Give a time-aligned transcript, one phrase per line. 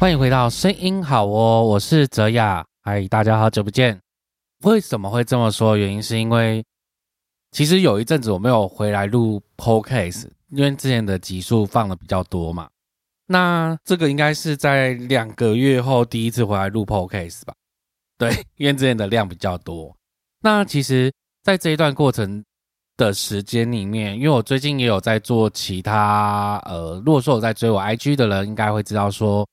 [0.00, 4.00] 欢迎回到声音好哦，我是泽雅，嗨，大家好久不见。
[4.62, 5.76] 为什么会这么说？
[5.76, 6.64] 原因是因为
[7.50, 12.68] 其实有一阵子我没有回来录 podcast，因为之前的集数放的比较多嘛。
[13.26, 17.52] 那这个应该是在两个月后第一次回来录 podcast 吧？
[18.16, 19.92] 对， 因为之前的量比较多。
[20.42, 21.12] 那其实，
[21.42, 22.44] 在这一段过程
[22.96, 29.44] 的时间里面，因为我最近也有在做其他，呃，如果说有在追我 IG 的人，应该会知道说。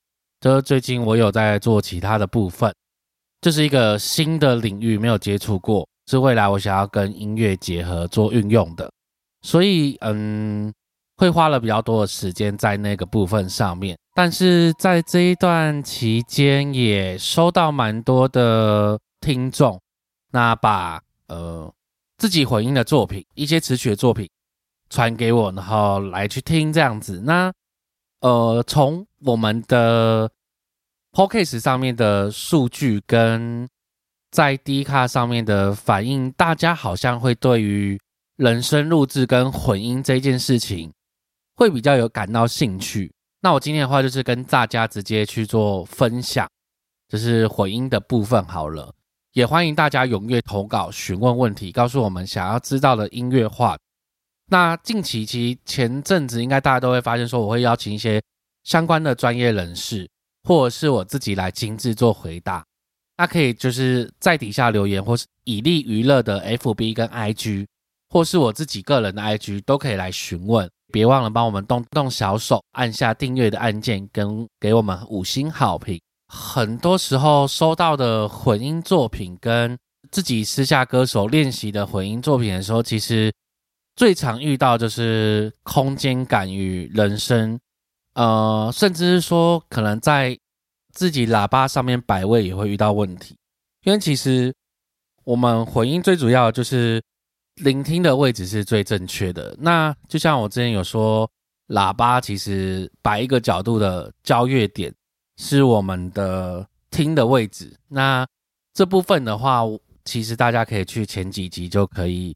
[0.41, 2.73] 就是最近我有在做其他的部分，
[3.41, 8.91] 这是一个新的领域，没有接触过，是未来我想要跟音乐结合做运用的，
[9.41, 10.71] 所以嗯，
[11.17, 13.97] 会花了比较多的时间在那个部分上面。
[14.13, 19.81] 但是在这一段期间，也收到蛮多的听众，
[20.31, 21.73] 那把呃
[22.17, 24.29] 自己混音的作品，一些词曲的作品
[24.89, 27.21] 传给我，然后来去听这样子。
[27.25, 27.51] 那
[28.25, 30.27] 呃，从我们的
[31.11, 33.69] p o c a s t 上面的数据跟
[34.31, 37.99] 在 D 卡上面的反应，大家好像会对于
[38.35, 40.91] 人声录制跟混音这件事情
[41.55, 43.13] 会比较有感到兴趣。
[43.41, 46.49] 那我今天的话就是跟大家直接去做分享，
[47.07, 48.91] 就是混音的部分好了。
[49.33, 53.77] 也欢迎大家踊跃投稿询问问题，告诉我们想要知道的音乐话。
[54.47, 58.21] 那近期其实前阵子应该大家都会发现说，我会邀请一些
[58.63, 60.07] 相关的专业人士。
[60.47, 62.63] 或者是我自己来亲自做回答，
[63.17, 67.65] 那可以就是在底下留言，或是以利娱乐的 FB 跟 IG，
[68.11, 70.69] 或是我自己个人的 IG 都可以来询问。
[70.93, 75.99] 别忘了帮我们动动小手，按下订阅的按键，跟给我们五星好评。
[76.27, 79.75] 很多时候收到的混音作品，跟
[80.11, 83.33] 自己私下歌手练习的混音作品的时候，其实
[83.95, 87.59] 最常遇到就是空间感与人声。
[88.13, 90.37] 呃，甚至是说，可能在
[90.93, 93.35] 自己喇叭上面摆位也会遇到问题，
[93.83, 94.53] 因为其实
[95.25, 97.01] 我们混音最主要就是
[97.55, 99.53] 聆听的位置是最正确的。
[99.59, 101.29] 那就像我之前有说，
[101.67, 104.93] 喇叭其实摆一个角度的交越点
[105.37, 107.77] 是我们的听的位置。
[107.89, 108.25] 那
[108.73, 109.63] 这部分的话，
[110.05, 112.33] 其实大家可以去前几集就可以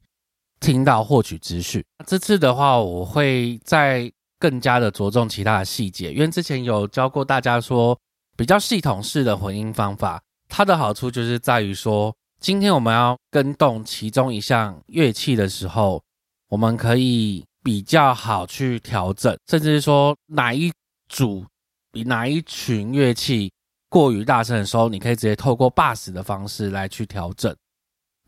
[0.60, 1.82] 听到获取资讯。
[2.06, 4.12] 这次的话，我会在。
[4.42, 7.94] 更加的着重其他的细节，因为之前有教过大家说
[8.38, 16.02] 比较系统式的混音方法，它的好处就是在于说，今天我们要跟动其中一项乐器的时候，
[16.48, 20.72] 我们可以比较好去调整，甚至是说哪一
[21.10, 21.44] 组
[21.92, 23.52] 比哪一群乐器
[23.90, 27.54] 过于大声的时候，你可以直接透过 bass 的方式来去调整。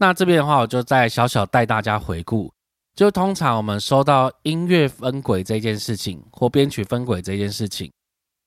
[0.02, 2.52] 那这边的话，我就再小小带大家回顾。
[2.96, 7.88] 就通常我们收到音乐分轨这件事情，或编曲分轨这件事情，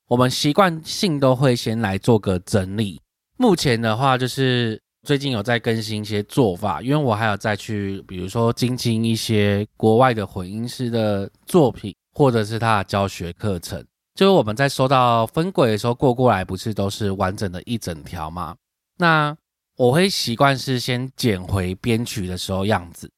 [0.10, 3.00] 我们习惯性都会先来做个整理。
[3.38, 13.82] 目前的话，就是最近有在更新一些做法，因为我还有再去，比如说精进一些国外的混音师的作品，或者是他的教学课程。
[14.14, 18.58] 就是我们在收到分轨的时候过过来，不是都是完整的一整条吗？
[18.98, 19.34] 那
[19.78, 23.12] 我会习惯是先捡回编曲的时候样子。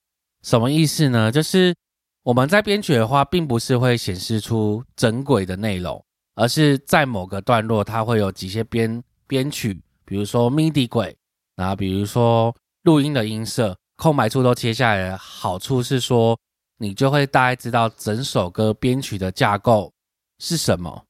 [0.43, 1.31] 什么意思呢？
[1.31, 1.75] 就是
[2.23, 6.03] 我们在编曲的话，并不是会显示出整轨的内容，
[6.35, 11.15] 而是在某个段落，它会有几些编编曲，比如说 MIDI 轨，
[11.55, 15.15] 然后比如说录音的音色，空白处都切下来。
[15.15, 16.37] 好处是说，
[16.77, 19.93] 你就会大概知道整首歌编曲的架构
[20.39, 21.03] 是什么。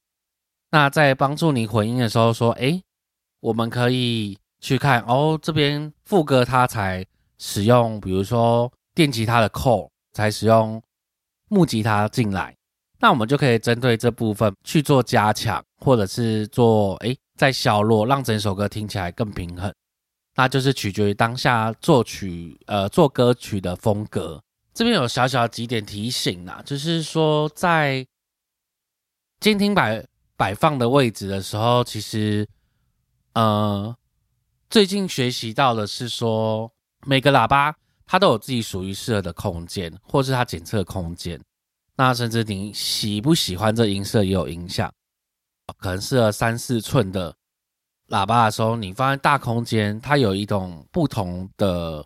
[0.70, 2.82] 那在帮助你混音的时候，说，哎，
[3.40, 7.04] 我们可以去看哦，这边副歌它才
[7.38, 8.72] 使用，比如说。
[8.94, 10.82] 电吉他的扣才使用
[11.48, 12.52] 木吉他进来，
[12.98, 19.72] 那我们就可以针对这部分去做加强，或者是做诶再削弱，让整首歌听起来更平衡。
[20.34, 24.42] 那就是取决于当下作曲呃做歌曲的风格。
[24.74, 28.04] 这边有小小几点提醒啦，就是说在
[29.38, 30.04] 监听摆
[30.36, 32.44] 摆放的位置的时候，其实
[33.34, 33.94] 呃
[34.70, 36.72] 最近学习到的是说
[37.06, 37.74] 每个喇叭。
[38.10, 41.38] 它都有自己属于适合的空间，或是它检测空间。
[41.94, 44.90] 那甚至你喜不喜欢这音色也有影响。
[45.76, 47.36] 可能适合三四寸的
[48.08, 52.02] 喇叭的时候，你放在大空间，它有一种不同的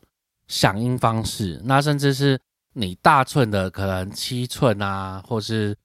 [0.49, 1.63] 响应方式。
[1.63, 2.37] 那甚至是
[2.73, 5.77] 你大寸的，可能七寸啊，或是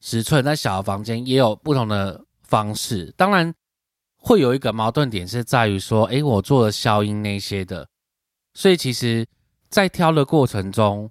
[0.00, 3.12] 十寸，在小的房间也有不同的方式。
[3.16, 3.52] 当然，
[4.26, 7.88] 会有一个矛盾点是在于说，诶，我做了消音那些的，
[8.52, 9.26] 所以其实。
[9.68, 11.10] 在挑的过程中，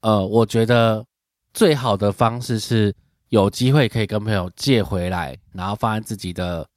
[0.00, 1.06] 呃，我觉得
[1.54, 2.94] 最好的方式是
[3.28, 6.68] 有机会可以跟朋友借回来，然后放在自己的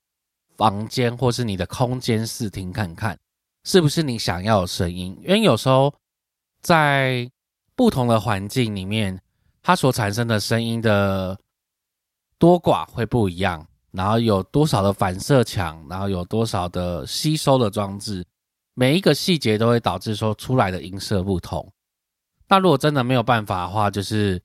[0.56, 3.18] 房间或是你的空间试听看看，
[3.66, 5.20] 是不是你想要的声音？
[5.24, 5.92] 因为有时候
[6.62, 7.30] 在
[7.76, 9.20] 不同的环境里面，
[9.64, 11.38] 它所产生的声音的
[12.38, 18.24] 多寡会不一样，然后有多少的反射墙，然后有多少的吸收的装置，
[18.76, 21.74] 每一个细节都会导致说出来的音色不同。
[22.48, 24.42] 那如果真的没有办法的话，就是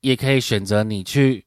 [0.00, 1.46] 也可以选择你去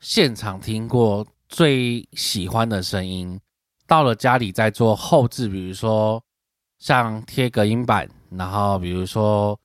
[0.00, 1.24] 现场听过。
[1.48, 3.40] 最喜欢的声音，
[3.86, 6.20] 到了家里再做后置，比如说
[6.76, 9.56] 像贴隔音板，然后比如说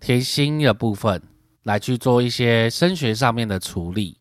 [0.00, 1.22] 贴芯的部分，
[1.62, 4.20] 来去做一些声学上面的处理。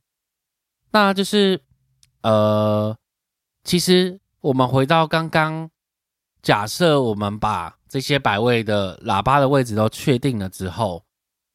[0.91, 1.59] 那就是
[2.21, 2.97] 呃，
[3.63, 5.69] 其实我们回到刚刚，
[6.41, 11.03] 假设我们把这些百位的喇叭的位置都确定了之后。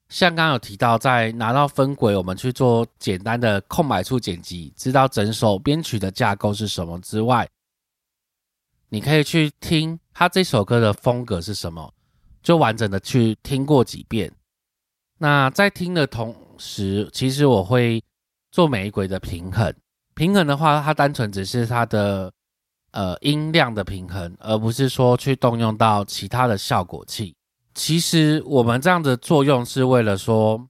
[0.09, 7.49] 像刚刚有提到，在拿到分轨，我们去做简单的空白处剪辑，知道整首编曲的架构是什么之外，
[8.91, 11.95] 你可以去听他这首歌的风格是什么，
[12.43, 14.31] 就完整的去听过几遍。
[15.17, 18.05] 那在听的同时，其实我会
[18.51, 19.75] 做每一轨的平衡。
[20.15, 22.33] 平衡的话，它单纯只是它的
[22.93, 27.35] 呃音量的平衡，而不是说去动用到其他的效果器。
[27.75, 30.69] 其实我们这样的作用是为了说，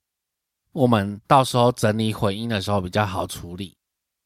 [0.73, 3.77] 我们到时候整理混音的时候比较好处理。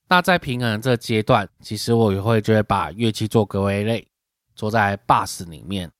[0.08, 4.06] 那在平衡这阶段，其实我也会就会把乐器做归为类，
[4.54, 5.90] 做在 bus 里面。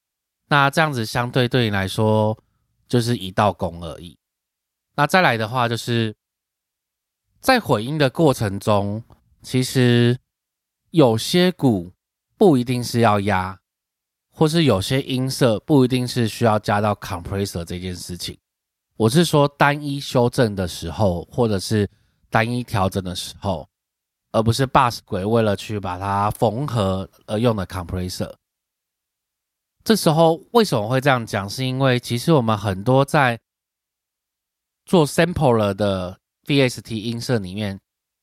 [0.48, 2.36] 那这样子相对对你来说
[2.86, 4.16] 就是一道工而已。
[4.94, 6.14] 那再来的话，就是
[7.46, 9.04] 在混音的过程中，
[9.40, 10.18] 其实
[10.90, 11.92] 有些鼓
[12.36, 13.60] 不一定是要压。
[14.32, 18.36] 或是有些音色不一定是需要加到 compressor 这件事情，
[18.96, 21.88] 我是说单一修正的时候，或者是
[22.30, 23.68] 单一调整的时候，
[24.32, 28.34] 而不是 bass 轨为了去把它缝合而用的 compressor。
[29.84, 31.48] 这时候为什么会这样讲？
[31.48, 33.38] 是因为其实我们很多在
[34.84, 37.78] 做 sampler 的 VST 音色里面，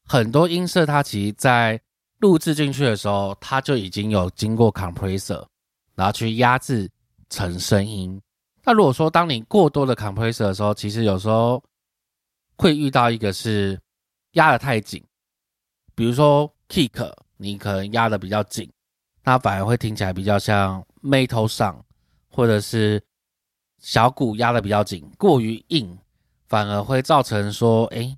[0.05, 1.79] 很多音色它其实在
[2.19, 5.45] 录制进去的时候，它就已经有经过 compressor。
[5.95, 6.89] 然后去压制
[7.29, 8.19] 成声音。
[8.63, 11.63] 那如果说当你过多的 compressor 的时候，其实有时候
[12.57, 13.79] 会遇到一个是
[14.31, 15.03] 压的太紧，
[15.93, 18.67] 比如说 kick，你可能压的比较紧，
[19.23, 21.79] 那反而会听起来比较像 metal 上，
[22.31, 22.99] 或者是
[23.77, 25.95] 小鼓压的比较紧，过于硬，
[26.47, 28.17] 反而会造成说，哎，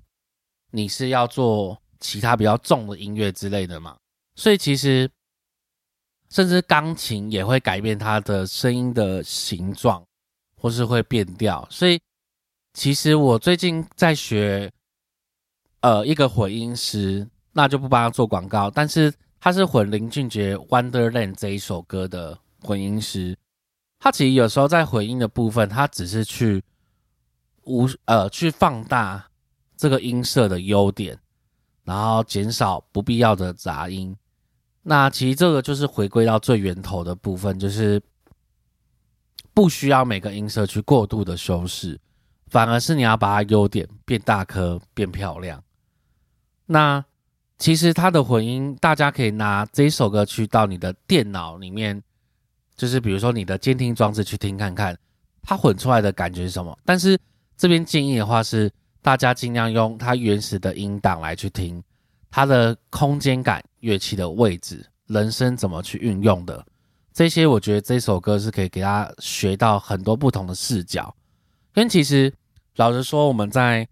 [0.70, 3.96] 你是要做其他比较重的音乐之类的嘛？
[4.34, 5.10] 所以其实。
[6.28, 10.04] 甚至钢琴也会改变它的声音的形状，
[10.60, 11.64] 或是会变调。
[11.70, 12.00] 所以，
[12.74, 14.68] 其实我最近在学，
[15.82, 18.68] 呃，一个混音师，那就不帮他做广告。
[18.68, 23.38] 但是他是混林俊杰《Wonderland》这一首歌的混音师。
[24.00, 26.60] 他其实有时候在混音的部分，他只是去
[27.66, 29.28] 无呃去放大
[29.76, 31.18] 这个音色的优点，
[31.84, 34.16] 然后减少不必要的杂音。
[34.82, 38.00] 那其实这个就是回归到最源头的部分，就是
[39.52, 42.00] 不需要每个音色去过度的修饰，
[42.46, 45.62] 反而是你要把它优点变大颗、变漂亮。
[46.66, 47.04] 那
[47.58, 52.02] 其实它的混音，大家可以拿这首歌去到你的电脑里面，
[52.76, 54.96] 就是比如说你的监听装置去听看看，
[55.42, 56.78] 它混出来的感觉是什么。
[56.84, 57.18] 但是
[57.56, 58.70] 这边建议的话是，
[59.00, 61.82] 大家尽量用它原始的音档来去听。
[62.30, 66.62] 它的空间感、乐器的位置、人声怎么去运用的，
[67.12, 71.14] 这些我觉得这首歌是可以给大家学到很多不同的视角。
[71.74, 72.30] 因为其实
[72.74, 73.88] 老实说，我们在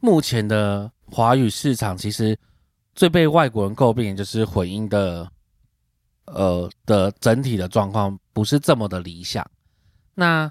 [0.00, 2.36] 目前的华语市场，其实
[2.96, 5.30] 最被外国人诟病就是混音的，
[6.24, 9.48] 呃的整体的状况不是这么的理想。
[10.14, 10.50] 那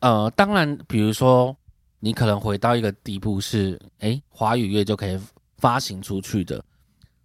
[0.00, 1.56] 呃，当然，比如说
[2.00, 5.20] 你可能回到一个地步是，哎，华语乐就可以。
[5.60, 6.64] 发行出去的，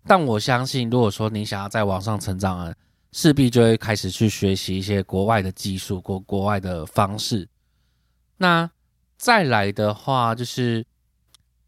[0.08, 2.74] 但我相信，如果说你想要在网上成长啊，
[3.12, 7.48] 势必就会开始去学习一些国外的技术或国外的方式。
[8.38, 8.68] 那
[9.18, 10.84] 再来的话，就是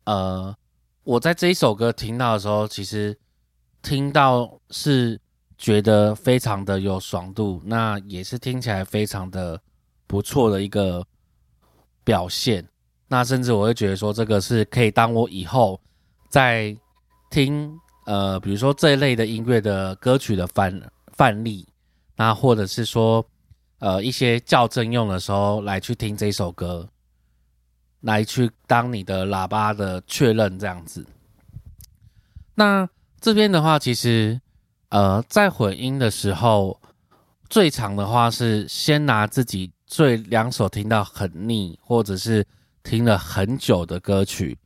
[0.06, 0.58] 呃，
[1.04, 3.16] 我在这一首歌听到的时候，其实
[3.84, 5.22] 听到是
[5.60, 9.62] 觉得非常的有爽度，那也是听起来非常的
[10.08, 11.06] 不错的一个
[12.04, 12.68] 表现。
[13.08, 15.80] 那甚至我会觉得说，这个是可以当我以后。
[16.28, 16.76] 在
[17.30, 21.66] 听呃，比如说这一类的音乐的歌曲的范范例，
[22.18, 23.26] 那或者是说
[23.80, 26.90] 呃一些校正用的时候来去听这首歌，
[28.02, 31.06] 来去当你的喇叭的确认这样子。
[32.56, 32.90] 那
[33.22, 34.42] 这边的话，其实
[34.90, 36.82] 呃，在混音的时候，
[37.50, 42.46] 最长的话是先拿自己最两首听到很腻，或者是
[42.84, 44.58] 听了很久的歌曲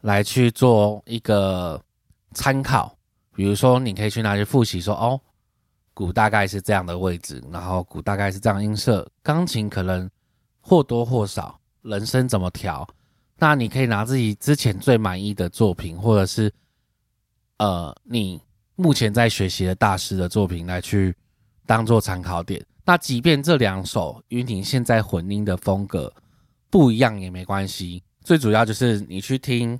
[0.00, 1.78] 来去做一个
[2.32, 2.96] 参考。
[3.34, 5.20] 比如说，你可以去拿去复习，说哦，
[5.92, 10.10] 鼓大概是这样的位置，然后鼓大概是这样音色，钢琴可能
[10.62, 12.88] 或多或少，人声怎么调。
[13.36, 16.50] 那你可以拿自己之前最满意的作品，或者是
[17.58, 18.40] 呃你。
[18.80, 21.12] 目前在学习的大师的作品来去
[21.66, 22.64] 当做参考点。
[22.88, 26.10] 那即便这两首与你现在混音的风格
[26.70, 29.78] 不一样也没关系，最主要就是你去听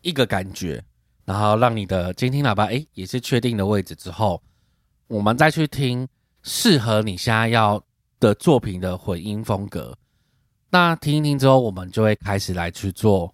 [0.00, 0.82] 一个感觉，
[1.24, 4.42] 然后让你的监听喇叭诶也是确定的位置之后，
[5.06, 6.08] 我们再去听
[6.42, 7.80] 适合你现在要
[8.18, 9.96] 的作品的混音风格。
[10.70, 13.32] 那听一听之后，我们就会开始来去做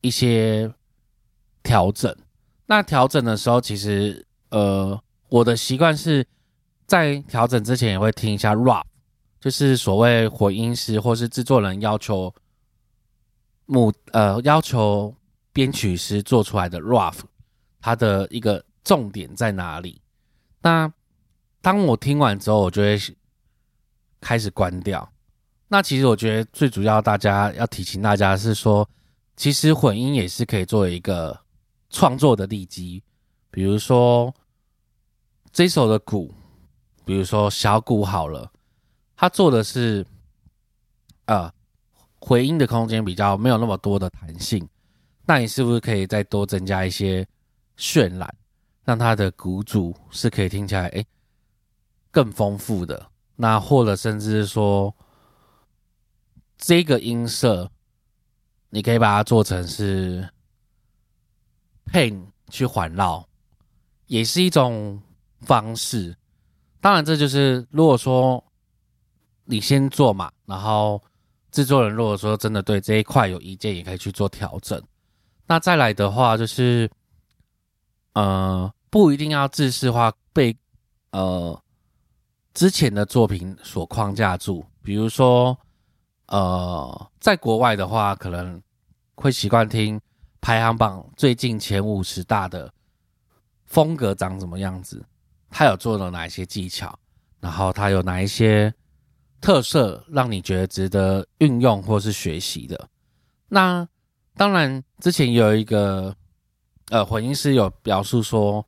[0.00, 0.72] 一些
[1.64, 2.16] 调整。
[2.66, 6.24] 那调整的时候，其实呃，我的习惯是
[6.86, 8.84] 在调整之前也会听一下 rap，
[9.40, 12.34] 就是所谓混音师或是制作人要求
[13.66, 15.14] 母呃要求
[15.52, 17.14] 编曲师做出来的 rap，
[17.80, 20.00] 它的一个重点在哪里？
[20.60, 20.92] 那
[21.60, 22.98] 当我听完之后，我就会
[24.20, 25.10] 开始关掉。
[25.68, 28.88] 那其实我觉得最主要，大家要提醒大家是说，
[29.36, 31.40] 其实混音也是可以作为一个。
[31.94, 33.02] 创作的地基，
[33.50, 34.34] 比如说
[35.52, 36.32] 这首的鼓，
[37.04, 38.50] 比如说小鼓好了，
[39.16, 40.06] 它做的是
[41.26, 41.52] 呃
[42.18, 44.68] 回音的空间比较没有那么多的弹性，
[45.26, 47.26] 那你是不是可以再多增加一些
[47.76, 48.34] 渲染，
[48.84, 51.04] 让它的鼓组是可以听起来哎
[52.10, 53.10] 更丰富的？
[53.36, 54.94] 那或者甚至说
[56.56, 57.70] 这个音色，
[58.70, 60.28] 你可以把它做成是。
[61.92, 63.28] pain 去环绕，
[64.06, 65.02] 也是一种
[65.40, 66.16] 方式。
[66.82, 68.44] 当然，这就是如果说
[69.44, 71.00] 你先做嘛，然后
[71.52, 74.82] 制作人如果说真的对这一块有意见，也可以去做调整。
[75.46, 76.90] 那再来的话，就是
[78.14, 80.56] 呃，不一定要自式化，被
[81.12, 81.62] 呃
[82.52, 84.66] 之前的作品所框架住。
[84.82, 85.56] 比如说，
[86.26, 88.60] 呃，在国外的话，可能
[89.14, 90.00] 会习惯听。
[90.40, 92.68] 排行榜最近前五十大的
[93.64, 95.00] 风格长什么样子？
[95.52, 96.98] 他有做了哪一些技巧？
[97.38, 98.72] 然后他有哪一些
[99.40, 102.88] 特色让你觉得值得运用或是学习的？
[103.48, 103.86] 那
[104.34, 106.16] 当然，之前有一个
[106.88, 108.66] 呃混音师有表述说，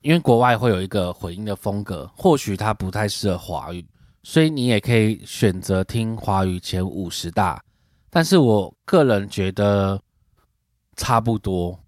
[0.00, 3.86] 因为国外会有一个混音的风格，或许它不太适合华语，
[4.22, 7.62] 所以你也可以选择听华语前五十大。
[8.10, 10.02] 但是我个人觉得。
[10.94, 11.82] 差不多，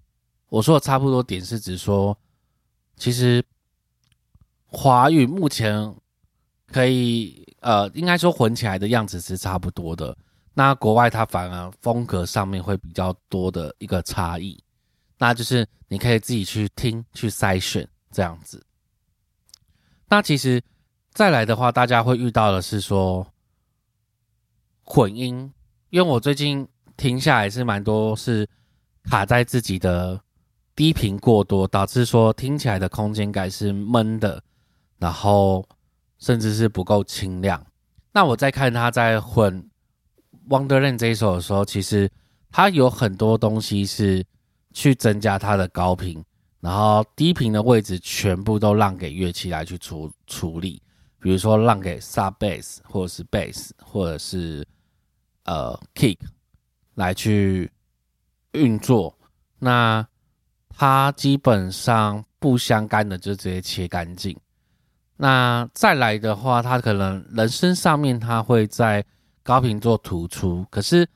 [0.48, 2.18] 我说的差不多点是指说，
[2.96, 3.44] 其实
[4.74, 5.94] 华语目前
[6.66, 10.14] 可以呃，应该说混起来的样子是差不多的。
[10.52, 14.62] 那国外它反而风格上面会比较多的一个差异，
[15.16, 18.62] 那就是你可以自己去听去筛选这样子。
[20.08, 20.62] 那其实
[21.12, 23.26] 再来的话，大家会遇到的是说
[24.82, 25.50] 混音，
[25.90, 28.46] 因为我最近听下来是蛮多是。
[29.10, 30.18] 卡在自己的
[30.74, 34.42] 低频过多，导致说听起来的空间感是闷的，
[35.04, 35.62] 然后
[36.18, 37.62] 甚至是不够清亮。
[38.10, 39.62] 那我在看他在混
[40.48, 42.10] 《Wonderland》这一首的时候，其实
[42.50, 44.24] 他有很多东西是
[44.72, 46.24] 去增加它的高频，
[46.60, 50.80] 然后低频的位置全部都让给乐器来去处处理，
[51.20, 54.66] 比如说让给 Sub Bass 或者是 Bass 或者是
[55.44, 56.18] 呃 Kick
[56.94, 57.70] 来去。
[58.56, 59.18] 运作，
[59.58, 60.06] 那
[60.68, 64.38] 它基本上不相干的就直接切干净。
[65.16, 69.04] 那再来的话，他可能人声上面他会在
[69.42, 71.08] 高频做突出，可是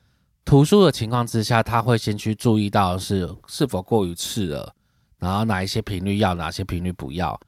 [0.45, 4.73] 突出的情况之下，他会先去注意到是是否过于刺耳，
[5.17, 7.39] 然后哪一些频率要，哪些频率不要。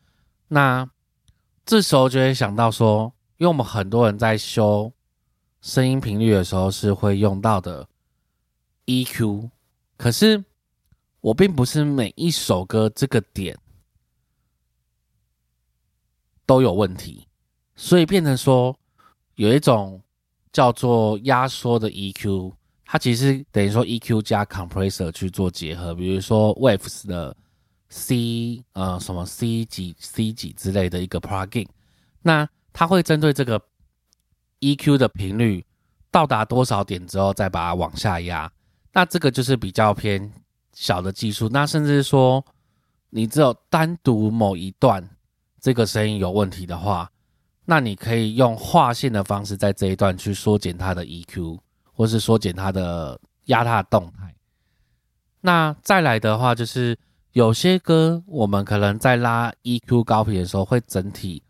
[0.49, 0.87] 那
[1.65, 4.91] 这时候就会想到说，因为我们很多人在修
[5.61, 7.87] 声音频率的时候是会用到的
[8.87, 9.49] EQ。
[9.95, 10.43] 可是
[11.21, 13.57] 我并不是每一首歌这个点
[16.51, 17.25] 都有问题，
[17.77, 18.77] 所以变成说
[19.35, 20.01] 有一种
[20.51, 22.51] 叫做压缩的 EQ，
[22.83, 27.33] 它其实等于说 EQ 加 compressor 去做结合，比如说 Waves 的
[27.87, 31.69] C 呃什么 C 几 C 几之类的一个 plugin，
[32.21, 33.57] 那它会针对这个
[34.59, 35.65] EQ 的频率
[36.11, 38.51] 到达多少点之后，再把它往下压。
[38.91, 40.29] 那这个就是比较偏
[40.73, 42.45] 小的技术，那甚至说
[43.09, 45.09] 你只有单独某一段
[45.61, 47.09] 这个声音有问题的话，
[47.65, 51.59] 那你可以用划线的方式在这一段去缩减它的 EQ，
[51.93, 54.35] 或是缩减它的压它的动态。
[55.41, 56.97] 那再来的话，就是
[57.33, 61.43] 有些歌我们可能在拉 EQ 高频的时候，会整体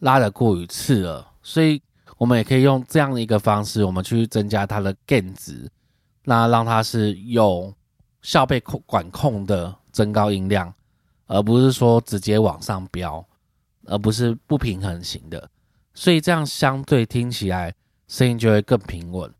[0.00, 1.80] 拉的过于刺耳，所以
[2.18, 5.70] 我们也可以用这样的一个方式，我们去增加它的 gain 值，
[6.24, 7.72] 那让它是有
[8.20, 10.72] 效被控管控的增高音量，
[11.32, 13.26] 而不是说直接往上飙，
[13.86, 15.48] 而不是不平衡型的，
[15.94, 17.74] 所以这样相对听起来
[18.06, 19.32] 声音就会更平稳。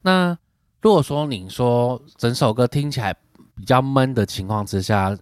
[0.00, 0.38] 那
[0.80, 3.14] 如果说你说整首歌听起来
[3.54, 5.14] 比较闷的情况之下，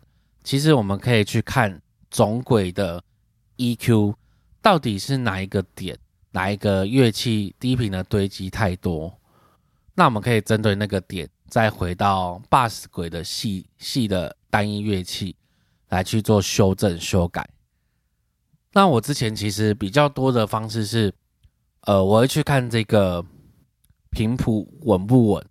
[0.45, 3.03] 其实我们可以去看总轨的
[3.57, 4.15] EQ
[4.61, 5.99] 到底是哪一个点，
[6.31, 9.19] 哪一个乐器低频的堆积太多，
[9.97, 15.35] 那我们可以针对那个点，再回到 bass 轨的细细的单一乐器
[15.89, 17.49] 来去做修正修改。
[18.73, 21.13] 那我之前其实比较多的方式是，
[21.81, 23.25] 呃，我会去看这个
[24.11, 25.45] 频谱稳不稳。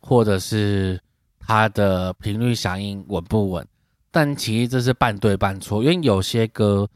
[0.00, 0.98] 或者是
[1.38, 3.66] 它的频率响应稳不稳？
[4.10, 6.88] 但其实这是半对半错，因为有些歌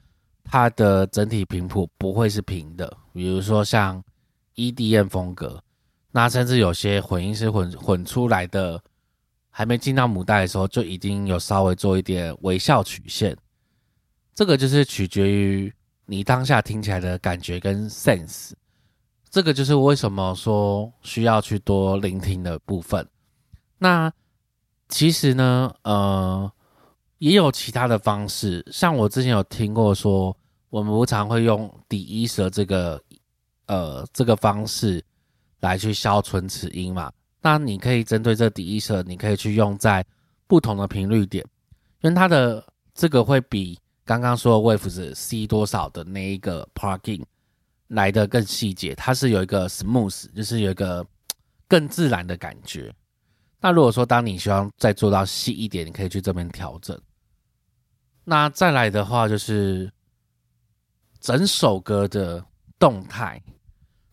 [0.45, 4.03] 它的整体频谱不会是平的，比如说像
[4.55, 5.63] EDM 风格，
[6.13, 8.83] 那甚至有些混音是混混出来的，
[9.55, 13.37] 还没进到母带的时候就已经有稍微做一点微笑曲线，
[14.35, 15.73] 这个就是取决于
[16.07, 18.53] 你当下听起来的感觉跟 sense。
[19.31, 23.07] 这个就是为什么说需要去多聆听的部分。
[23.79, 24.11] 那
[24.89, 26.51] 其实呢，呃，
[27.19, 28.67] 也有其他的方式。
[28.73, 30.37] 像我之前有听过说，
[30.71, 33.03] 我们不常会用底一舌这个，
[33.67, 35.03] 呃，这个方式
[35.61, 37.13] 来去消唇齿音嘛。
[37.43, 40.03] 那你可以针对这第一舌，你可以去用在
[40.47, 41.45] 不同的频率点，
[42.01, 47.23] 因为它的这个会比刚刚说的 waves C 多少的那一个 plugin。
[47.89, 51.07] 来的更细节，它是有一个 smooth，就是有一个
[51.69, 52.91] 更自然的感觉。
[53.61, 56.99] 那如果说当你希望再做到细一点，你可以去这边调整。
[58.25, 59.93] 那再来的话，就是
[61.21, 62.43] 整首歌的
[62.79, 63.39] 动态。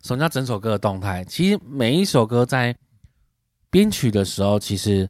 [0.03, 1.23] 什么叫整首歌的动态？
[1.23, 2.75] 其实每一首歌在
[3.69, 5.09] 编曲的时候，其实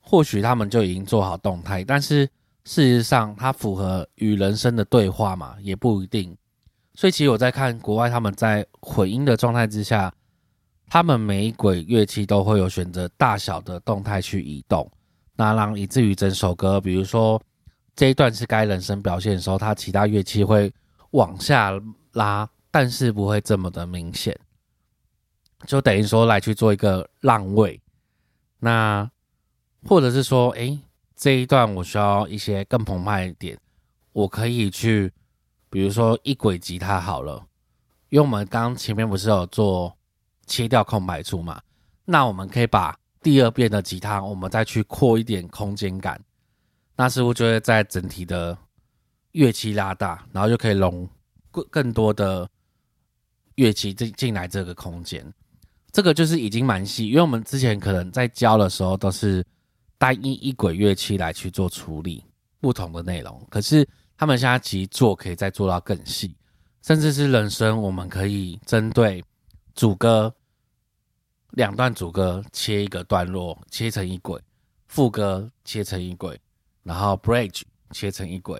[0.00, 2.24] 或许他们就已经做好动态，但是
[2.64, 6.36] 事实上它符合与人声的对话嘛，也不一定。
[6.94, 10.12] 所以其实我在看国外，他们在混音的状态之下，
[10.88, 14.90] 他们每一轨乐器都会有选择大小的动态去移动，
[15.34, 17.40] 那让以至于整首歌，比如说
[17.94, 20.72] 这一段是该人声表现的时候，它其他乐器会
[21.10, 21.72] 往下
[22.12, 24.38] 拉，但是不会这么的明显，
[25.66, 27.80] 就等于说来去做一个让位。
[28.66, 29.08] 那
[29.86, 30.80] 或者是说，诶，
[31.14, 33.56] 这一段我需要一些更澎湃一点，
[34.12, 35.12] 我可以去。
[35.68, 37.46] 比如说一轨吉他好了，
[38.08, 39.94] 因为我们刚刚前面不是有做
[40.46, 41.60] 切掉空白处嘛，
[42.04, 46.18] 那我们可以把第二遍的吉他，我们再去扩一点空间感，
[46.96, 48.56] 那似乎就会在整体的
[49.32, 51.06] 乐器拉大，然后就可以容
[51.50, 52.48] 更更多的
[53.56, 55.30] 乐器进进来这个空间。
[55.92, 59.44] 这个就是已经蛮细，因为我们之前可能在教的时候都是
[59.98, 62.24] 单一一轨乐器来去做处理
[62.60, 63.86] 不同的内容，可是。
[64.18, 66.34] 他们现在其实做可以再做到更细，
[66.80, 69.22] 甚至是人声，我们可以针对
[69.74, 70.34] 主歌
[71.50, 74.40] 两段主歌切一个段落，切成一轨；
[74.86, 76.40] 副歌切成一轨，
[76.82, 78.58] 然后 bridge 切成一轨，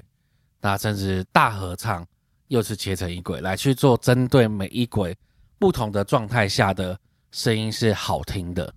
[0.60, 2.06] 那甚至大合唱
[2.48, 5.16] 又是切成一轨，来去做针对每一轨
[5.58, 7.00] 不同的状态下的
[7.36, 8.72] 声音是好听的。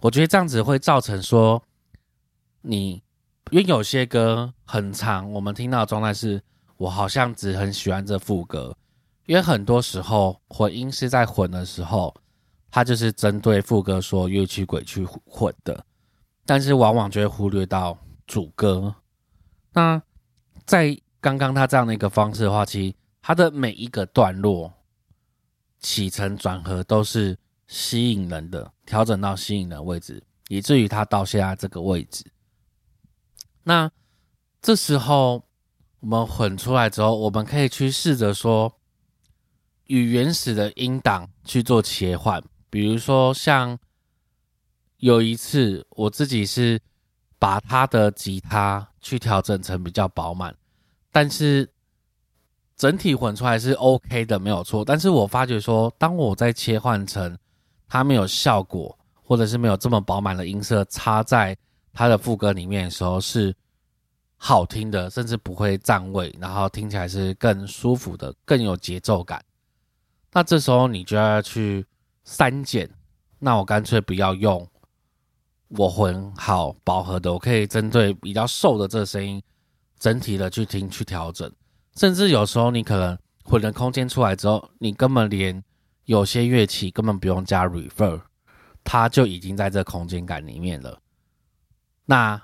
[0.00, 1.62] 我觉得这样子会造成说
[2.60, 3.02] 你。
[3.50, 6.42] 因为有些歌很长，我们听到的状态是，
[6.78, 8.74] 我好像只很喜欢这副歌。
[9.26, 12.14] 因为很多时候混音是在混的时候，
[12.70, 15.84] 它就是针对副歌说乐器轨去混的，
[16.46, 18.94] 但是往往就会忽略到主歌。
[19.72, 20.02] 那
[20.64, 24.72] 在刚刚他这样的一个方式的话，其实他的每一个段落
[25.80, 32.24] 起承转合都是吸引人的，调整到吸引人位置，以至于它到现在这个位置。
[33.62, 33.90] 那
[34.60, 35.44] 这时候
[36.00, 38.72] 我们混出来之后，我们可以去试着说，
[39.86, 42.42] 与原始的音档去做切换。
[42.68, 43.78] 比如说，像
[44.98, 46.80] 有一次我自己是
[47.38, 50.54] 把他的吉他去调整成比较饱满，
[51.12, 51.70] 但是
[52.76, 54.84] 整体混出来是 OK 的，没有错。
[54.84, 57.38] 但是我发觉说，当我在切换成
[57.88, 61.56] 它没有效果，或者是没有这么饱满的音色插在。
[61.96, 63.54] 他的副歌里面的时候是
[64.36, 69.40] 好听的，甚至不会占位，然后听起来是更舒服的，更有节奏感。
[70.32, 71.86] 那这时候你就要去
[72.24, 72.90] 删减。
[73.38, 74.66] 那我干脆不要用
[75.68, 79.40] 我混好饱和的，我可以针对比较瘦的这个声音，
[80.00, 81.48] 整体的去听去调整。
[81.94, 85.62] 甚至有时候你可能混的空间出来之后，你根本连
[86.04, 88.20] 有些乐器根本不用加 refer，
[88.82, 91.00] 它就已经在这空间感里面了。
[92.06, 92.42] 那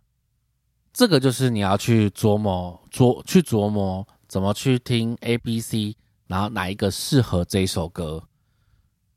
[0.92, 5.96] 这个就是你要去琢磨琢去琢磨怎么去听 A B C，
[6.27, 8.25] 然后哪一个适合这首歌。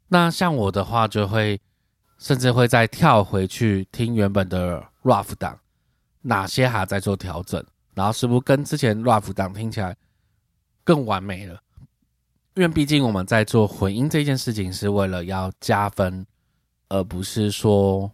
[0.08, 1.60] 那像我的话，就会
[2.17, 5.60] 甚至会再跳回去听原本的 rough 档，
[6.21, 9.95] 哪些还在做调整，然后是不是跟之前 rough 档听起来。
[10.86, 11.58] 更完美了，
[12.56, 16.26] 因为毕竟我们在做混音这件事情是为了要加分，
[16.88, 18.12] 而不是说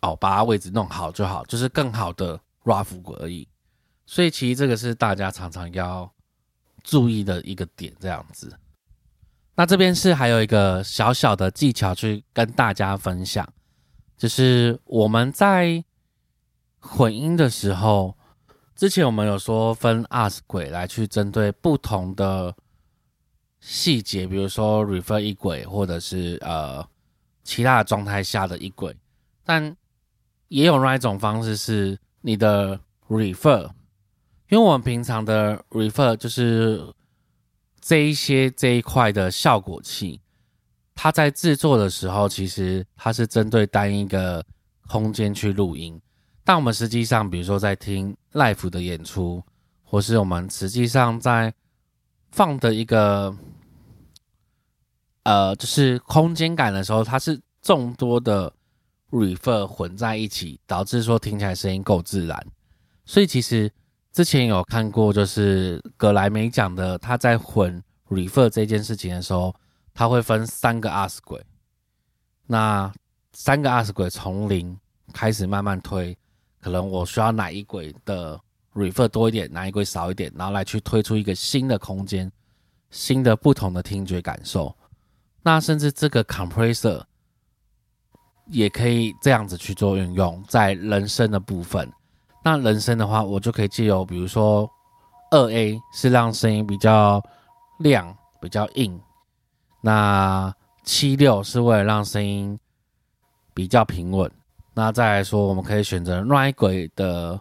[0.00, 3.46] 哦把它位置弄好就好，就是更好的 rough 而已。
[4.06, 6.12] 所以其实这个是大家常常要
[6.82, 8.52] 注意的一个点，这样子。
[9.54, 13.48] 那这边是还有一个小小的技巧去跟大家分享，
[14.16, 15.84] 就是我们在
[16.80, 18.16] 混音的时候。
[18.82, 22.52] 之前我们有说分 us 轨来去针对不同的
[23.60, 26.84] 细节，比如说 refer 一轨，或者是呃
[27.44, 28.92] 其他的状态下的一轨，
[29.44, 29.76] 但
[30.48, 33.70] 也有另外一种方式是你的 refer，
[34.48, 36.84] 因为我们平常的 refer 就是
[37.80, 40.20] 这一些这一块的效果器，
[40.96, 44.44] 它在制作的时候其实它是针对单一个
[44.88, 46.02] 空间去录音。
[46.44, 49.42] 但我们实际上，比如说在听 live 的演出，
[49.84, 51.54] 或是我们实际上在
[52.32, 53.32] 放的一个
[55.22, 58.52] 呃，就是空间感的时候，它是众多的
[59.10, 62.46] refer 混在一起，导致说听起来声音够自然。
[63.04, 63.70] 所以其实
[64.12, 69.54] 之前有看过，就是格莱美讲的，他在混 refer 这件事情的时候，
[69.94, 71.40] 他会分三个 us 轨，
[72.46, 72.92] 那
[73.32, 74.76] 三个 us 轨从零
[75.12, 76.18] 开始慢慢推。
[76.62, 78.40] 可能我需要哪一轨的
[78.72, 82.30] refer 多一点，哪一轨少一点，然后来去推出一个新的空间，
[82.90, 84.72] 新的不同的听觉感受。
[85.42, 87.02] 那甚至这个 compressor
[88.46, 91.90] 也可以这样子去做运用，在人声的部分。
[92.44, 94.70] 那人声的话，我就可以借由比如说
[95.32, 97.20] 二 A 是让声音比较
[97.80, 99.00] 亮、比较硬，
[99.80, 102.56] 那七六是为了让声音
[103.52, 104.30] 比较平稳。
[104.74, 107.38] 那再来说，我们可以选择 right 轨的，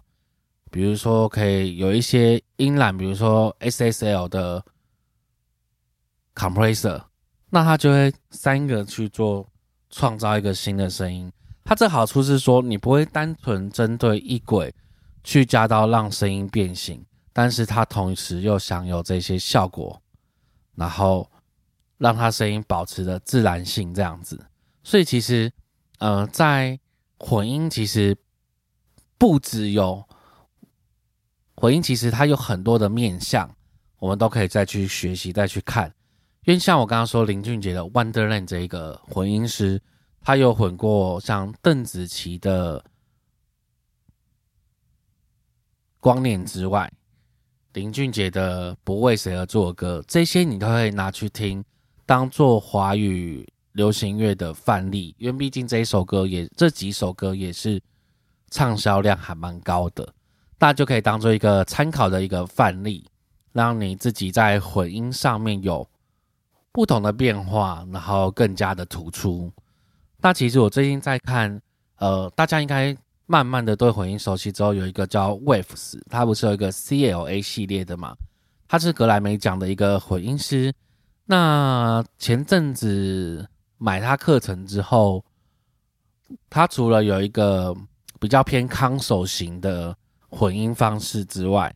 [0.69, 4.63] 比如说可以有一些音缆，比如说 SSL 的
[6.35, 7.03] compressor，
[7.49, 9.47] 那它就会三个去做
[9.89, 11.31] 创造一个新的声音。
[11.63, 14.73] 它这好处是说，你不会单纯针对一轨
[15.23, 20.01] 去加到让声音变形，但是它同时又享有这些效果，
[20.75, 21.29] 然后
[21.97, 24.43] 让它声音保持的自然性这样子。
[24.83, 25.49] 所以其实，
[25.99, 26.77] 呃，在
[27.23, 28.17] 混音其实
[29.19, 30.03] 不只有
[31.55, 33.55] 混音，其实它有很多的面向，
[33.99, 35.93] 我们都可以再去学习、再去看。
[36.45, 39.79] 因为像我刚刚说林俊杰的 Wonderland 这一个混音师，
[40.19, 42.79] 他有混过像邓紫棋的
[45.99, 46.91] 《光年之外》，
[47.73, 51.63] 林俊杰的《不为谁而作歌》，这些你都可以拿去听，
[52.07, 53.47] 当做华语。
[53.73, 57.81] 流行乐的范例，因为毕竟这一首歌也这几首歌也是
[58.49, 60.05] 畅销量还蛮高的，
[60.57, 63.05] 大家就可以当做一个参考的一个范例，
[63.53, 65.87] 让你自己在混音上面有
[66.73, 69.49] 不同的变化，然后更加的突出。
[70.17, 71.61] 那其实我最近在看，
[71.95, 72.93] 呃，大家应该
[73.25, 78.17] 慢慢的对混音熟悉之后，有一个叫 Waves，它不是有一个 CLA 系列的嘛？
[78.67, 80.73] 它是格莱美奖的一个混音师。
[81.23, 83.47] 那前阵子。
[83.83, 85.25] 买他课程之后，
[86.51, 87.75] 他除了有一个
[88.19, 89.97] 比较偏康手型的
[90.29, 91.75] 混音方式之外，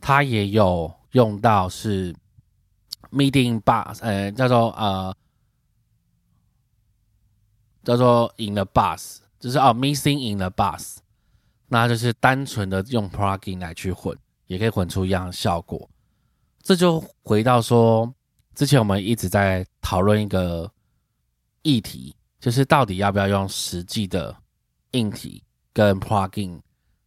[0.00, 2.12] 他也有用到是
[3.12, 5.14] meeting bus，呃，叫做呃，
[7.84, 10.96] 叫做 in the bus，就是哦，missing in the bus，
[11.68, 15.88] 那就是单纯的用 plugin 来去混，也可以混出一样的效果。
[16.60, 18.12] 这就回到说，
[18.52, 20.72] 之前我们一直在讨论一个。
[21.62, 24.34] 议题就是到底要不要用实际的
[24.92, 25.42] 硬体
[25.72, 26.60] 跟 plugin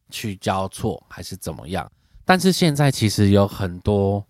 [0.10, 1.92] 去交错，还是怎么样？
[2.24, 4.26] 但是现在其实有很多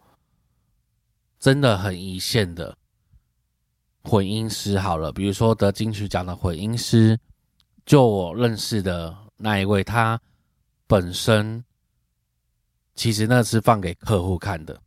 [1.39, 2.75] 真的很一线的
[4.03, 7.19] 混音师，好了，比如说得金曲奖的混音师，
[7.85, 10.19] 就我认识的那一位，他
[10.87, 11.63] 本身
[12.95, 14.81] 其实那是放给客户看的，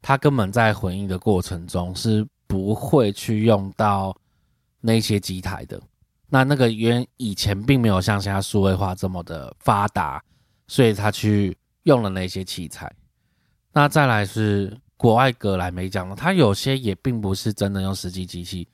[0.00, 4.16] 他根本在混音的过程中是不会去用到
[4.86, 5.80] 那些机台的。
[6.28, 10.22] 那那个原以前并没有像现在数位化这么的发达，
[10.68, 12.92] 所以他去用了那些器材。
[13.72, 18.66] 那再来是国外格莱美奖的，他有些也并不是真的用实际机器，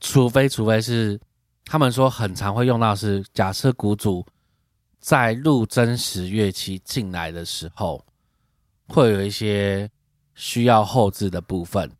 [0.00, 1.18] 除非除非是
[1.64, 4.24] 他们说很常会用到是假设鼓组
[5.00, 8.04] 在录真实乐器进来的时候，
[8.86, 9.90] 会有一些
[10.34, 11.90] 需要后置的部分，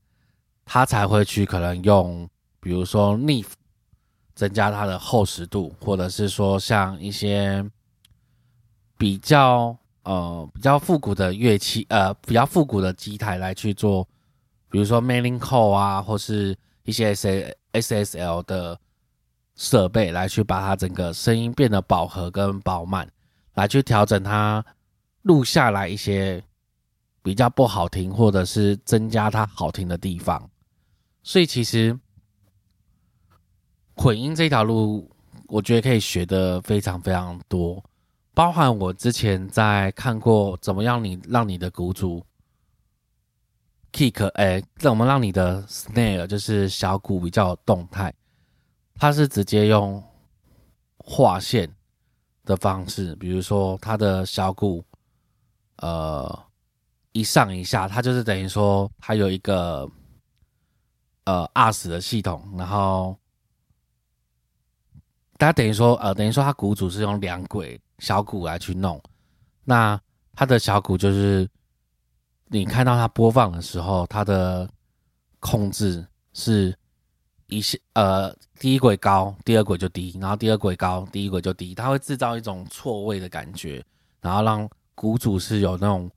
[0.64, 2.28] 他才会去可能用，
[2.64, 3.44] 比如说逆。
[4.36, 7.64] 增加它的厚实度，或者是说像一些
[8.98, 14.02] 比较呃比较复古的乐器，呃比较复古的机台来去做，
[14.68, 18.76] 比如说 Mailing Core 啊，或是一些 S S S L 的
[19.54, 23.08] 设备来去把它整个声音变得饱和跟饱满，
[23.54, 24.66] 来去调整它
[25.22, 26.42] 录下来一些
[27.22, 30.50] 比较不好听，或者是增加它好听的地方，
[31.22, 31.96] 所以其实。
[33.96, 35.08] 混音这条路，
[35.46, 37.82] 我觉得可以学的非常非常多，
[38.34, 42.24] 包含我之前在看过怎么样你让你的鼓组
[43.92, 48.12] kick，哎，怎么让你的 snare 就是小鼓比较动态，
[48.96, 50.02] 它是直接用
[50.98, 51.72] 划线
[52.44, 54.84] 的方式，比如说它的小鼓，
[55.76, 56.44] 呃，
[57.12, 59.88] 一上一下，它就是等于说它有一个
[61.26, 63.16] 呃 ars 的系统，然后。
[65.36, 69.02] 大家等于说，呃，等于说，它鼓组是用两轨小鼓来去弄。
[69.64, 70.00] 那
[70.32, 71.48] 它的小鼓就是，
[72.46, 74.68] 你看到它播放的时候，它的
[75.40, 76.76] 控制是
[77.48, 83.84] 一些呃，第一轨高，第二轨就低，然后第二轨高，第一轨就低，它会制造一种错位的感觉，
[84.20, 86.08] 然后让鼓组是有那种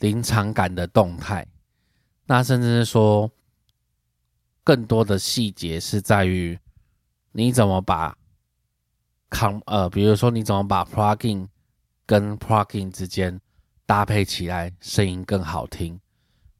[0.00, 1.46] 临场感的动态。
[2.26, 3.30] 那甚至是说，
[4.62, 6.58] 更多的细节是在于
[7.32, 8.14] 你怎么把。
[9.28, 11.46] 康呃，比如说你怎么把 plugin
[12.06, 13.40] 跟 plugin 之间
[13.84, 15.98] 搭配起来，声音更好听？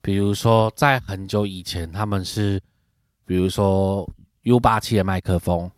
[0.03, 2.61] 比如说在很久以前，他们是
[3.25, 4.09] 比如说
[4.43, 5.71] U 八七的麦克风，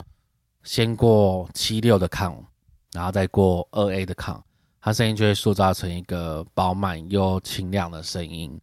[0.62, 2.42] 先过七六的抗，
[2.92, 4.42] 然后再过二 A 的抗，
[4.80, 8.58] 它声音就会塑造成一个饱满又清亮的声音。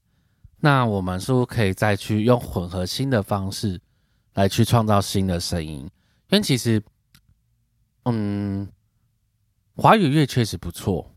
[0.60, 3.80] 那我们是不是可以再去用混合新的方式
[4.34, 5.82] 来去创造新的声音？
[6.30, 6.82] 因为其实。
[8.08, 8.68] 嗯，
[9.76, 11.12] 华语乐确实不错，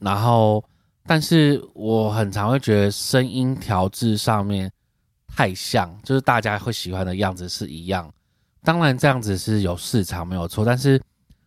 [0.00, 0.64] 然后，
[1.04, 4.68] 但是我很常会觉得声音调制上面
[5.28, 8.12] 太像，就是大家会喜欢的样子是一样。
[8.64, 11.00] 当然这样子是有市场没有错，但是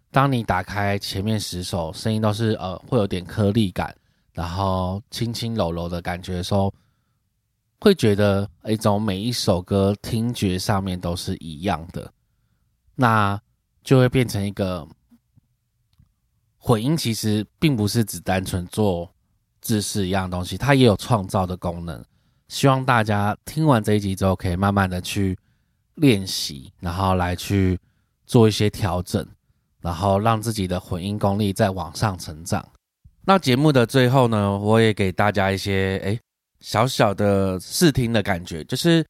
[0.10, 3.94] 当你打开前面十首，声音都是呃会有点颗粒感，
[4.32, 6.74] 然后轻轻柔柔的感觉的时候，
[7.82, 12.10] 会觉得一种每一首歌听觉上面都是一样的。
[12.96, 13.38] 那。
[13.84, 14.88] 就会变成一个
[16.58, 19.12] 混音，其实并不是只单纯做
[19.62, 22.04] 知识一样东西，它也有创造的功能。
[22.48, 25.36] 希望大家听完这一集之后，可以慢慢的去
[25.96, 27.80] 练习，然后来去
[28.28, 29.26] 做一些调整，
[29.82, 32.64] 然后让自己的混音功力再往上成长。
[33.26, 36.20] 那节目的最后呢，我也给大家一些诶
[36.60, 39.04] 小小的试听的感觉，就是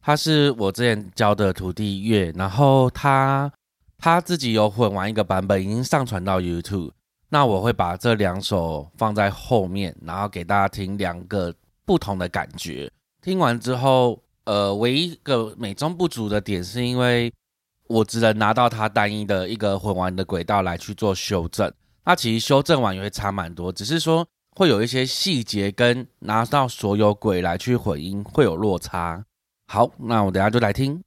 [0.00, 3.50] 他是我之前教的徒弟乐，然后他。
[3.98, 6.92] 他自己有混完一个版本，已经上传到 YouTube。
[7.30, 12.90] 那我会把这两首放在后面，然后给大家听两个不同的感觉。
[13.20, 17.30] 听完之后，呃，唯一一个美中不足的点，是因为
[17.88, 21.70] 我只能拿到它单一的一个混完的轨道来去做修正。
[22.04, 29.22] 那其实修正完也会差蛮多，只是说会有一些细节跟拿到所有轨来去混音会有落差。
[29.66, 31.02] 好，那我等下就来听。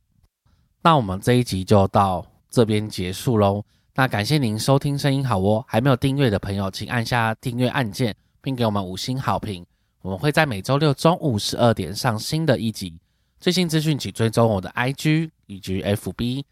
[0.84, 2.31] 那我们这一集就到。
[2.52, 3.64] 这边结束喽，
[3.96, 9.66] 那感谢您收听声音好哦，还没有订阅的朋友，请按下订阅按键，并给我们五星好评。
[10.02, 13.00] 我们会在每周六中午十二点上新的一集，
[13.40, 16.44] 最新资讯请追踪我的 IG 以及 FB。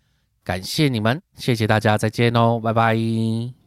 [0.44, 3.59] 感谢你们，谢谢大家，再见哦，拜拜。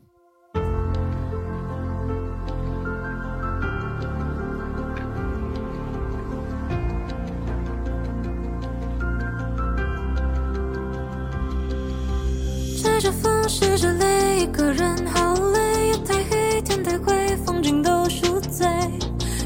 [13.48, 15.88] 试着泪，一个人好累。
[15.88, 18.66] 夜太黑，天太灰，风景都赎罪，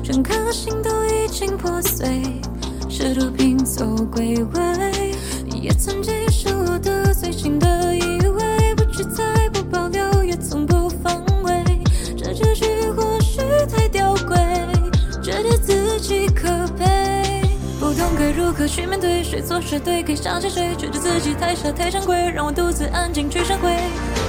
[0.02, 2.22] 整颗心都已经破碎，
[2.88, 5.14] 试图拼凑归位。
[5.60, 10.05] 也曾结束我的最新的以为，不去猜，不保留，
[18.66, 19.22] 去面对？
[19.22, 20.02] 谁错谁对？
[20.02, 20.74] 可以相信谁？
[20.76, 23.76] 觉得自己太傻太珍贵，让我独自安静去忏悔。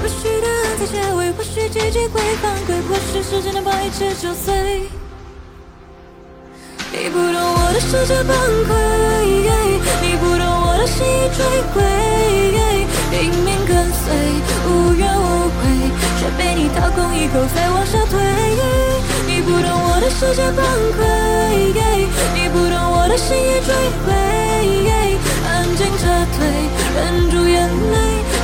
[0.01, 4.83] 或许答案在结尾，或许结局会反馈，或许时间能把一切揪碎。
[6.91, 8.35] 你不懂我的世界崩
[8.67, 8.71] 溃，
[10.01, 11.81] 你不懂我的心已坠毁，
[13.11, 14.05] 拼命跟随，
[14.65, 15.59] 无怨无悔，
[16.19, 18.15] 却被你掏空以后再往下退。
[19.27, 20.63] 你不懂我的世界崩
[20.95, 20.99] 溃，
[22.33, 22.76] 你不懂
[23.07, 24.11] 我的心已坠毁，
[25.47, 26.03] 安静撤
[26.35, 26.43] 退，
[26.93, 27.95] 忍住眼泪，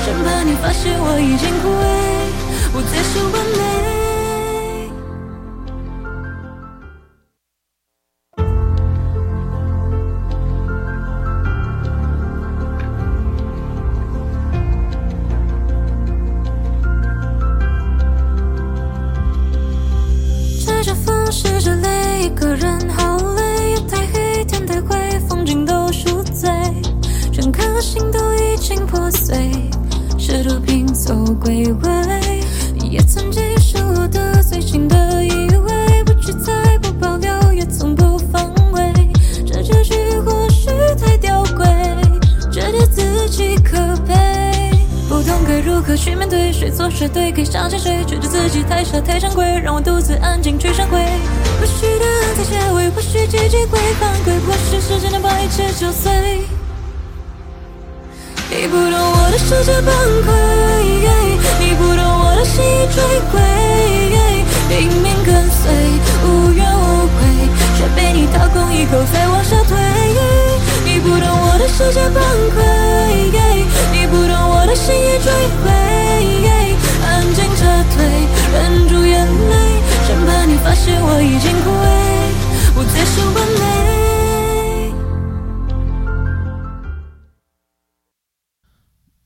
[0.06, 1.84] 生怕你发现我已经枯萎，
[2.74, 3.62] 我最是完美。
[20.64, 23.13] 吹着风，拭着泪，一个人好
[27.84, 29.52] 心都已经破碎，
[30.18, 32.42] 试图拼凑归位。
[32.90, 38.94] 也曾经是我的最近的依偎，不去猜，不保留，也从不防卫。
[39.46, 41.66] 这结局或许太吊诡，
[42.50, 44.16] 觉得自己可悲。
[45.10, 48.02] 不懂该如何去面对，谁错谁对，该相信谁？
[48.06, 51.00] 觉得自己太傻太珍贵，让我独自安静去闪回。
[51.60, 56.48] 或许答案在结尾，或许结局会反馈，或许时间能把一切揪碎。
[58.64, 60.32] 你不懂我的世界崩溃，
[61.60, 63.36] 你不懂我的心已坠毁，
[64.70, 65.68] 拼命跟随，
[66.24, 67.20] 无怨无悔，
[67.76, 69.76] 却被你掏空以后再往下推。
[70.86, 72.24] 你不懂我的世界崩
[72.56, 72.64] 溃，
[73.92, 75.28] 你不懂我的心已坠
[75.60, 75.68] 毁，
[77.04, 78.08] 安静撤退，
[78.54, 82.23] 忍住眼泪，生怕你发现我已经枯萎，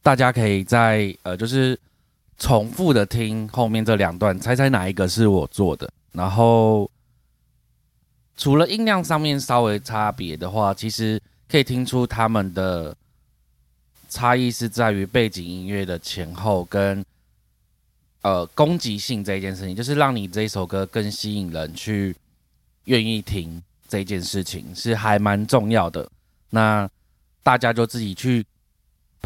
[0.07, 1.77] 大家可以在呃，就是
[2.37, 5.91] 重复的听后面这两段，猜猜哪一个是我做的。
[6.13, 6.89] 然后
[8.37, 12.95] 除了音量上面稍微差别的话，其实可以听出他们的
[14.07, 17.03] 差异是在于背景音乐的前后跟
[18.21, 22.15] 呃攻击性这一件事情，就是让你这一首歌更吸引人去
[22.85, 26.09] 愿意听这件事情是还蛮重要的。
[26.51, 26.89] 那
[27.43, 28.45] 大家就自己去。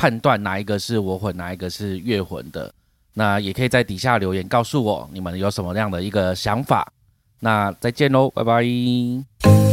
[0.02, 2.74] 判断哪一个是我混，哪一个是月混的，
[3.14, 6.92] 那也可以在底下留言告诉我你们有什么样的一个想法。
[7.40, 9.71] 那再见喽，拜拜。